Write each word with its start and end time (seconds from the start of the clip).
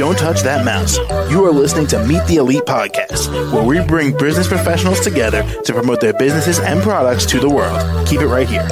Don't 0.00 0.16
touch 0.16 0.40
that 0.44 0.64
mouse. 0.64 0.96
You 1.30 1.44
are 1.44 1.52
listening 1.52 1.86
to 1.88 2.02
Meet 2.06 2.24
the 2.24 2.36
Elite 2.36 2.62
podcast, 2.62 3.30
where 3.52 3.62
we 3.62 3.86
bring 3.86 4.16
business 4.16 4.48
professionals 4.48 5.00
together 5.00 5.42
to 5.64 5.74
promote 5.74 6.00
their 6.00 6.14
businesses 6.14 6.58
and 6.58 6.80
products 6.82 7.26
to 7.26 7.38
the 7.38 7.50
world. 7.50 8.08
Keep 8.08 8.22
it 8.22 8.26
right 8.28 8.48
here. 8.48 8.66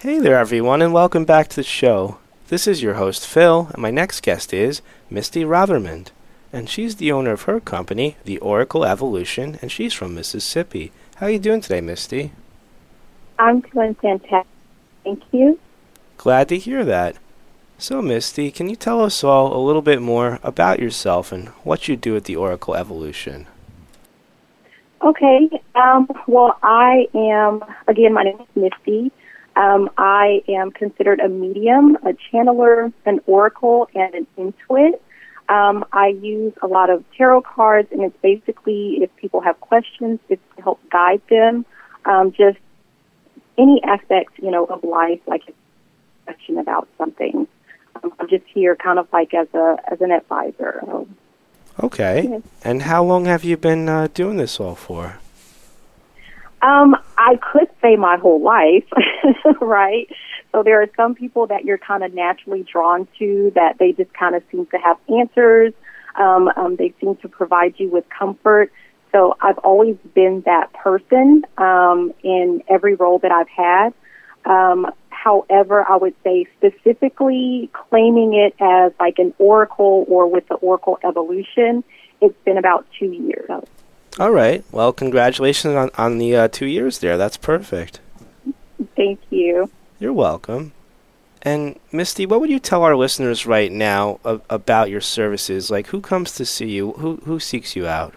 Hey 0.00 0.18
there, 0.18 0.38
everyone, 0.38 0.82
and 0.82 0.92
welcome 0.92 1.24
back 1.24 1.48
to 1.48 1.56
the 1.56 1.62
show. 1.62 2.18
This 2.48 2.66
is 2.66 2.82
your 2.82 2.94
host, 2.94 3.26
Phil, 3.26 3.70
and 3.72 3.80
my 3.80 3.90
next 3.90 4.22
guest 4.22 4.52
is 4.52 4.82
Misty 5.08 5.42
Rothermund. 5.42 6.08
And 6.52 6.68
she's 6.68 6.96
the 6.96 7.10
owner 7.10 7.30
of 7.30 7.44
her 7.44 7.58
company, 7.58 8.18
The 8.24 8.36
Oracle 8.40 8.84
Evolution, 8.84 9.58
and 9.62 9.72
she's 9.72 9.94
from 9.94 10.14
Mississippi. 10.14 10.92
How 11.16 11.28
are 11.28 11.30
you 11.30 11.38
doing 11.38 11.62
today, 11.62 11.80
Misty? 11.80 12.32
I'm 13.38 13.60
doing 13.60 13.94
fantastic. 13.94 14.46
Thank 15.04 15.22
you. 15.32 15.58
Glad 16.18 16.50
to 16.50 16.58
hear 16.58 16.84
that. 16.84 17.16
So, 17.80 18.02
Misty, 18.02 18.50
can 18.50 18.68
you 18.68 18.76
tell 18.76 19.02
us 19.02 19.24
all 19.24 19.56
a 19.56 19.64
little 19.64 19.80
bit 19.80 20.02
more 20.02 20.38
about 20.42 20.80
yourself 20.80 21.32
and 21.32 21.48
what 21.64 21.88
you 21.88 21.96
do 21.96 22.14
at 22.14 22.24
the 22.24 22.36
Oracle 22.36 22.74
Evolution? 22.76 23.46
Okay. 25.00 25.48
Um, 25.74 26.06
well, 26.26 26.58
I 26.62 27.08
am, 27.14 27.64
again, 27.88 28.12
my 28.12 28.24
name 28.24 28.38
is 28.38 28.46
Misty. 28.54 29.10
Um, 29.56 29.88
I 29.96 30.42
am 30.46 30.72
considered 30.72 31.20
a 31.20 31.28
medium, 31.30 31.96
a 32.04 32.12
channeler, 32.30 32.92
an 33.06 33.20
oracle, 33.26 33.88
and 33.94 34.14
an 34.14 34.26
intuit. 34.36 35.00
Um, 35.48 35.86
I 35.90 36.08
use 36.08 36.52
a 36.60 36.66
lot 36.66 36.90
of 36.90 37.02
tarot 37.16 37.40
cards, 37.40 37.88
and 37.92 38.02
it's 38.02 38.16
basically 38.20 38.98
if 39.00 39.16
people 39.16 39.40
have 39.40 39.58
questions, 39.58 40.20
it's 40.28 40.42
to 40.56 40.62
help 40.62 40.80
guide 40.90 41.22
them. 41.30 41.64
Um, 42.04 42.32
just 42.32 42.58
any 43.56 43.82
aspect, 43.82 44.32
you 44.36 44.50
know, 44.50 44.66
of 44.66 44.84
life, 44.84 45.20
like 45.26 45.44
a 45.48 45.52
question 46.26 46.58
about 46.58 46.86
something. 46.98 47.48
I'm 48.02 48.28
just 48.28 48.44
here, 48.46 48.76
kind 48.76 48.98
of 48.98 49.08
like 49.12 49.34
as 49.34 49.48
a 49.54 49.76
as 49.90 50.00
an 50.00 50.12
advisor. 50.12 50.82
Okay. 51.82 52.40
And 52.62 52.82
how 52.82 53.02
long 53.02 53.24
have 53.24 53.44
you 53.44 53.56
been 53.56 53.88
uh, 53.88 54.08
doing 54.12 54.36
this 54.36 54.60
all 54.60 54.74
for? 54.74 55.18
Um, 56.62 56.94
I 57.16 57.36
could 57.36 57.68
say 57.80 57.96
my 57.96 58.16
whole 58.16 58.42
life, 58.42 58.84
right? 59.60 60.08
So 60.52 60.62
there 60.62 60.82
are 60.82 60.88
some 60.96 61.14
people 61.14 61.46
that 61.46 61.64
you're 61.64 61.78
kind 61.78 62.04
of 62.04 62.12
naturally 62.12 62.66
drawn 62.70 63.08
to 63.18 63.52
that 63.54 63.78
they 63.78 63.92
just 63.92 64.12
kind 64.12 64.34
of 64.34 64.42
seem 64.50 64.66
to 64.66 64.78
have 64.78 64.98
answers. 65.08 65.72
Um, 66.16 66.50
um, 66.56 66.76
they 66.76 66.92
seem 67.00 67.16
to 67.16 67.28
provide 67.28 67.74
you 67.78 67.88
with 67.88 68.04
comfort. 68.10 68.72
So 69.12 69.36
I've 69.40 69.58
always 69.58 69.96
been 70.14 70.42
that 70.46 70.72
person 70.72 71.44
um, 71.56 72.12
in 72.22 72.62
every 72.68 72.94
role 72.94 73.18
that 73.20 73.30
I've 73.30 73.48
had. 73.48 73.94
Um, 74.44 74.90
however, 75.22 75.84
I 75.88 75.96
would 75.96 76.14
say 76.24 76.46
specifically 76.56 77.68
claiming 77.72 78.34
it 78.34 78.54
as 78.60 78.92
like 78.98 79.18
an 79.18 79.34
oracle 79.38 80.06
or 80.08 80.26
with 80.26 80.48
the 80.48 80.54
oracle 80.54 80.98
evolution, 81.04 81.84
it's 82.20 82.36
been 82.44 82.56
about 82.56 82.86
two 82.98 83.12
years. 83.12 83.50
All 84.18 84.30
right. 84.30 84.64
Well, 84.72 84.92
congratulations 84.92 85.74
on, 85.74 85.90
on 85.96 86.18
the 86.18 86.34
uh, 86.36 86.48
two 86.48 86.66
years 86.66 86.98
there. 86.98 87.16
That's 87.18 87.36
perfect. 87.36 88.00
Thank 88.96 89.20
you. 89.30 89.70
You're 89.98 90.12
welcome. 90.12 90.72
And 91.42 91.78
Misty, 91.92 92.26
what 92.26 92.40
would 92.40 92.50
you 92.50 92.58
tell 92.58 92.82
our 92.82 92.96
listeners 92.96 93.46
right 93.46 93.72
now 93.72 94.20
a- 94.24 94.40
about 94.48 94.90
your 94.90 95.00
services? 95.00 95.70
Like, 95.70 95.88
who 95.88 96.00
comes 96.00 96.32
to 96.32 96.44
see 96.44 96.70
you? 96.70 96.92
Who 96.92 97.16
who 97.24 97.40
seeks 97.40 97.76
you 97.76 97.86
out? 97.86 98.14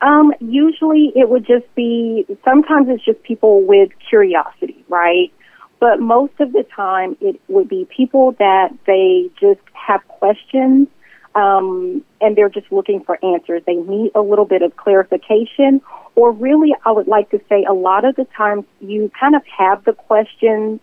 Um, 0.00 0.32
usually 0.40 1.12
it 1.16 1.28
would 1.28 1.44
just 1.44 1.72
be, 1.74 2.24
sometimes 2.44 2.88
it's 2.88 3.04
just 3.04 3.20
people 3.24 3.66
with 3.66 3.90
curiosity, 4.08 4.77
right? 4.88 5.32
But 5.80 6.00
most 6.00 6.32
of 6.40 6.52
the 6.52 6.64
time 6.74 7.16
it 7.20 7.40
would 7.48 7.68
be 7.68 7.86
people 7.96 8.32
that 8.38 8.70
they 8.86 9.30
just 9.40 9.60
have 9.74 10.06
questions, 10.08 10.88
um, 11.34 12.04
and 12.20 12.34
they're 12.34 12.48
just 12.48 12.70
looking 12.72 13.02
for 13.04 13.18
answers. 13.24 13.62
They 13.66 13.76
need 13.76 14.10
a 14.14 14.20
little 14.20 14.44
bit 14.44 14.62
of 14.62 14.76
clarification, 14.76 15.80
or 16.16 16.32
really, 16.32 16.74
I 16.84 16.90
would 16.90 17.06
like 17.06 17.30
to 17.30 17.40
say 17.48 17.64
a 17.64 17.72
lot 17.72 18.04
of 18.04 18.16
the 18.16 18.26
times 18.36 18.64
you 18.80 19.10
kind 19.18 19.36
of 19.36 19.42
have 19.46 19.84
the 19.84 19.92
questions, 19.92 20.80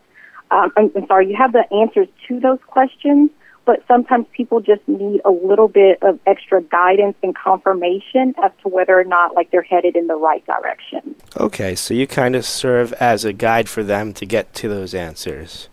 um, 0.51 0.71
I'm, 0.77 0.91
I'm 0.95 1.07
sorry, 1.07 1.29
you 1.29 1.35
have 1.35 1.51
the 1.51 1.65
answers 1.73 2.07
to 2.27 2.39
those 2.39 2.59
questions, 2.67 3.31
but 3.65 3.83
sometimes 3.87 4.27
people 4.31 4.61
just 4.61 4.87
need 4.87 5.21
a 5.25 5.31
little 5.31 5.67
bit 5.67 6.01
of 6.03 6.19
extra 6.25 6.61
guidance 6.61 7.17
and 7.23 7.35
confirmation 7.35 8.35
as 8.43 8.51
to 8.61 8.69
whether 8.69 8.97
or 8.97 9.03
not 9.03 9.35
like 9.35 9.51
they're 9.51 9.63
headed 9.63 9.95
in 9.95 10.07
the 10.07 10.15
right 10.15 10.45
direction. 10.45 11.15
Okay, 11.37 11.75
so 11.75 11.93
you 11.93 12.07
kind 12.07 12.35
of 12.35 12.45
serve 12.45 12.93
as 12.93 13.25
a 13.25 13.33
guide 13.33 13.67
for 13.67 13.83
them 13.83 14.13
to 14.13 14.25
get 14.25 14.53
to 14.55 14.69
those 14.69 14.93
answers. 14.93 15.67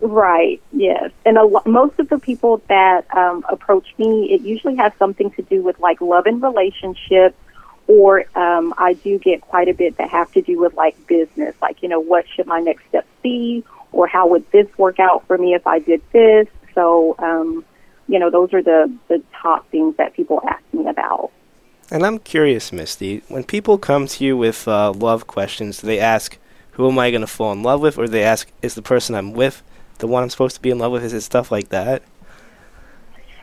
Right. 0.00 0.60
Yes. 0.72 1.12
And 1.24 1.38
a 1.38 1.44
lo- 1.44 1.62
most 1.64 2.00
of 2.00 2.08
the 2.08 2.18
people 2.18 2.60
that 2.68 3.06
um, 3.14 3.44
approach 3.48 3.86
me, 3.98 4.32
it 4.32 4.40
usually 4.40 4.74
has 4.74 4.92
something 4.98 5.30
to 5.32 5.42
do 5.42 5.62
with 5.62 5.78
like 5.78 6.00
love 6.00 6.26
and 6.26 6.42
relationships, 6.42 7.36
or 7.86 8.24
um, 8.36 8.74
I 8.78 8.94
do 8.94 9.20
get 9.20 9.42
quite 9.42 9.68
a 9.68 9.74
bit 9.74 9.98
that 9.98 10.10
have 10.10 10.32
to 10.32 10.42
do 10.42 10.58
with 10.58 10.74
like 10.74 11.06
business, 11.06 11.54
like 11.62 11.82
you 11.82 11.88
know 11.88 12.00
what 12.00 12.24
should 12.34 12.48
my 12.48 12.58
next 12.58 12.84
step 12.88 13.06
be, 13.22 13.64
or 13.92 14.08
how 14.08 14.26
would 14.26 14.50
this 14.50 14.66
work 14.76 14.98
out 14.98 15.24
for 15.28 15.38
me 15.38 15.54
if 15.54 15.68
I 15.68 15.78
did 15.78 16.02
this. 16.12 16.48
So, 16.74 17.14
um, 17.18 17.64
you 18.08 18.18
know, 18.18 18.30
those 18.30 18.52
are 18.52 18.62
the 18.62 18.92
the 19.08 19.22
top 19.40 19.70
things 19.70 19.96
that 19.96 20.14
people 20.14 20.40
ask 20.48 20.62
me 20.72 20.88
about. 20.88 21.30
And 21.90 22.06
I'm 22.06 22.18
curious, 22.18 22.72
Misty, 22.72 23.22
when 23.28 23.44
people 23.44 23.76
come 23.76 24.06
to 24.06 24.24
you 24.24 24.36
with 24.36 24.66
uh, 24.66 24.92
love 24.92 25.26
questions, 25.26 25.80
do 25.80 25.86
they 25.86 26.00
ask, 26.00 26.38
who 26.72 26.88
am 26.88 26.98
I 26.98 27.10
going 27.10 27.20
to 27.20 27.26
fall 27.26 27.52
in 27.52 27.62
love 27.62 27.82
with? 27.82 27.98
Or 27.98 28.06
do 28.06 28.12
they 28.12 28.24
ask, 28.24 28.50
is 28.62 28.74
the 28.74 28.82
person 28.82 29.14
I'm 29.14 29.32
with 29.32 29.62
the 29.98 30.06
one 30.06 30.22
I'm 30.22 30.30
supposed 30.30 30.56
to 30.56 30.62
be 30.62 30.70
in 30.70 30.78
love 30.78 30.92
with? 30.92 31.04
Is 31.04 31.12
it 31.12 31.20
stuff 31.20 31.50
like 31.50 31.68
that? 31.68 32.02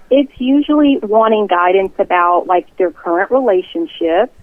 It's 0.10 0.34
usually 0.40 0.98
wanting 1.04 1.48
guidance 1.48 1.94
about 2.00 2.48
like 2.48 2.76
their 2.78 2.92
current 2.92 3.32
relationship. 3.32 4.34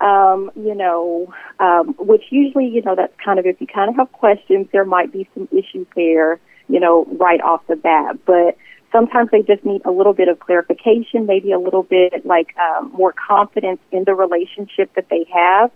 Um, 0.00 0.50
you 0.56 0.74
know, 0.74 1.34
um, 1.58 1.94
which 1.98 2.22
usually, 2.30 2.66
you 2.66 2.80
know, 2.80 2.94
that's 2.94 3.12
kind 3.22 3.38
of 3.38 3.44
if 3.44 3.60
you 3.60 3.66
kind 3.66 3.90
of 3.90 3.96
have 3.96 4.10
questions, 4.12 4.66
there 4.72 4.86
might 4.86 5.12
be 5.12 5.28
some 5.34 5.46
issues 5.52 5.86
there, 5.94 6.40
you 6.70 6.80
know, 6.80 7.04
right 7.18 7.40
off 7.40 7.66
the 7.66 7.76
bat. 7.76 8.18
But 8.24 8.56
sometimes 8.92 9.30
they 9.30 9.42
just 9.42 9.64
need 9.64 9.82
a 9.84 9.90
little 9.90 10.12
bit 10.12 10.28
of 10.28 10.40
clarification, 10.40 11.26
maybe 11.26 11.52
a 11.52 11.58
little 11.58 11.82
bit 11.82 12.24
like 12.24 12.54
um, 12.56 12.92
more 12.92 13.12
confidence 13.12 13.80
in 13.92 14.04
the 14.04 14.14
relationship 14.14 14.94
that 14.94 15.08
they 15.10 15.26
have. 15.32 15.70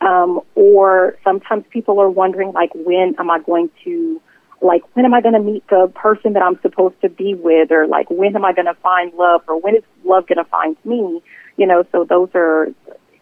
Um, 0.00 0.40
or 0.54 1.18
sometimes 1.22 1.64
people 1.68 2.00
are 2.00 2.08
wondering, 2.08 2.52
like, 2.52 2.70
when 2.74 3.16
am 3.18 3.30
I 3.30 3.38
going 3.40 3.68
to, 3.84 4.20
like, 4.62 4.82
when 4.94 5.04
am 5.04 5.12
I 5.12 5.20
going 5.20 5.34
to 5.34 5.40
meet 5.40 5.62
the 5.68 5.92
person 5.94 6.32
that 6.32 6.42
I'm 6.42 6.58
supposed 6.62 6.98
to 7.02 7.10
be 7.10 7.34
with, 7.34 7.70
or 7.70 7.86
like, 7.86 8.10
when 8.10 8.34
am 8.34 8.44
I 8.44 8.54
going 8.54 8.66
to 8.66 8.74
find 8.74 9.12
love, 9.12 9.42
or 9.46 9.60
when 9.60 9.76
is 9.76 9.82
love 10.04 10.26
going 10.26 10.38
to 10.38 10.44
find 10.44 10.74
me? 10.86 11.22
You 11.58 11.66
know, 11.66 11.84
so 11.92 12.04
those 12.04 12.30
are 12.34 12.68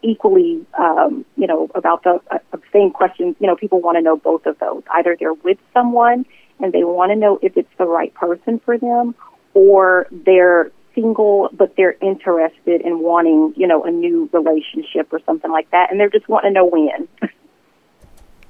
equally, 0.02 0.64
um, 0.78 1.24
you 1.36 1.46
know, 1.46 1.70
about 1.74 2.04
the 2.04 2.20
uh, 2.30 2.38
same 2.72 2.90
questions. 2.90 3.36
You 3.40 3.46
know, 3.46 3.56
people 3.56 3.80
want 3.80 3.96
to 3.96 4.02
know 4.02 4.16
both 4.16 4.46
of 4.46 4.58
those. 4.58 4.82
Either 4.90 5.16
they're 5.18 5.34
with 5.34 5.58
someone 5.72 6.26
and 6.60 6.72
they 6.72 6.84
want 6.84 7.10
to 7.10 7.16
know 7.16 7.38
if 7.42 7.56
it's 7.56 7.72
the 7.78 7.86
right 7.86 8.12
person 8.14 8.60
for 8.64 8.78
them, 8.78 9.14
or 9.54 10.06
they're 10.10 10.70
single 10.94 11.48
but 11.52 11.76
they're 11.76 11.96
interested 12.00 12.80
in 12.80 13.00
wanting, 13.00 13.54
you 13.56 13.66
know, 13.66 13.84
a 13.84 13.90
new 13.90 14.28
relationship 14.32 15.12
or 15.12 15.20
something 15.24 15.50
like 15.50 15.70
that, 15.70 15.90
and 15.90 16.00
they're 16.00 16.10
just 16.10 16.28
wanting 16.28 16.50
to 16.50 16.54
know 16.54 16.66
when. 16.66 17.08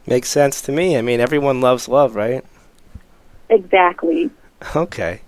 Makes 0.07 0.31
sense 0.31 0.63
to 0.63 0.73
me. 0.73 0.97
I 0.97 1.03
mean, 1.03 1.21
everyone 1.21 1.61
loves 1.61 1.89
love, 1.89 2.17
right? 2.17 2.45
exactly. 3.51 4.31
Okay. 4.75 5.21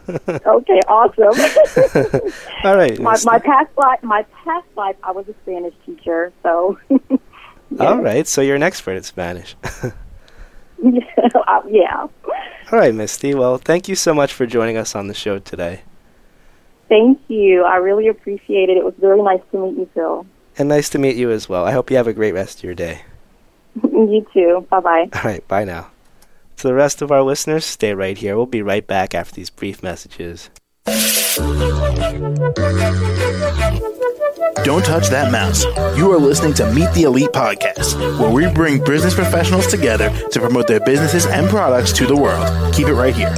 okay, 0.45 0.79
awesome. 0.87 2.31
All 2.63 2.75
right. 2.75 2.99
my, 2.99 3.17
my 3.23 3.39
past 3.39 3.69
life, 3.77 4.03
my 4.03 4.23
past 4.43 4.67
life, 4.75 4.95
I 5.03 5.11
was 5.11 5.27
a 5.27 5.33
Spanish 5.43 5.73
teacher, 5.85 6.31
so. 6.43 6.77
All 7.79 8.01
right, 8.01 8.27
so 8.27 8.41
you're 8.41 8.55
an 8.55 8.63
expert 8.63 8.97
at 8.97 9.05
Spanish. 9.05 9.55
Uh, 10.83 11.61
yeah. 11.69 12.07
All 12.71 12.79
right, 12.79 12.93
Misty. 12.93 13.33
Well, 13.33 13.57
thank 13.57 13.87
you 13.87 13.95
so 13.95 14.13
much 14.13 14.33
for 14.33 14.45
joining 14.45 14.77
us 14.77 14.95
on 14.95 15.07
the 15.07 15.13
show 15.13 15.39
today. 15.39 15.81
Thank 16.89 17.19
you. 17.27 17.63
I 17.63 17.77
really 17.77 18.07
appreciate 18.07 18.69
it. 18.69 18.77
It 18.77 18.83
was 18.83 18.93
very 18.99 19.21
nice 19.21 19.41
to 19.51 19.57
meet 19.57 19.77
you, 19.77 19.89
Phil. 19.93 20.25
And 20.57 20.69
nice 20.69 20.89
to 20.89 20.99
meet 20.99 21.15
you 21.15 21.31
as 21.31 21.49
well. 21.49 21.65
I 21.65 21.71
hope 21.71 21.89
you 21.89 21.97
have 21.97 22.07
a 22.07 22.13
great 22.13 22.33
rest 22.33 22.59
of 22.59 22.63
your 22.63 22.75
day. 22.75 23.01
you 23.93 24.25
too. 24.33 24.65
Bye 24.69 24.79
bye. 24.79 25.09
All 25.13 25.21
right, 25.23 25.47
bye 25.47 25.63
now. 25.63 25.89
To 26.57 26.67
the 26.67 26.73
rest 26.73 27.01
of 27.01 27.11
our 27.11 27.21
listeners, 27.21 27.65
stay 27.65 27.93
right 27.93 28.17
here. 28.17 28.35
We'll 28.35 28.47
be 28.47 28.61
right 28.63 28.85
back 28.85 29.13
after 29.13 29.35
these 29.35 29.49
brief 29.51 29.83
messages. 29.83 30.49
Don't 34.63 34.83
touch 34.83 35.09
that 35.09 35.31
mouse. 35.31 35.63
You 35.97 36.11
are 36.11 36.17
listening 36.17 36.53
to 36.55 36.73
Meet 36.73 36.91
the 36.93 37.03
Elite 37.03 37.29
Podcast, 37.29 38.19
where 38.19 38.31
we 38.31 38.51
bring 38.51 38.83
business 38.83 39.13
professionals 39.13 39.67
together 39.67 40.09
to 40.31 40.39
promote 40.39 40.67
their 40.67 40.79
businesses 40.79 41.25
and 41.25 41.47
products 41.47 41.93
to 41.93 42.05
the 42.07 42.15
world. 42.15 42.73
Keep 42.73 42.87
it 42.87 42.93
right 42.93 43.15
here. 43.15 43.33